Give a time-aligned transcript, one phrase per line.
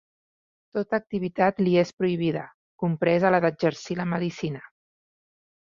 [0.77, 2.47] Tota activitat li és prohibida,
[2.85, 4.67] compresa la d'exercir la medicina.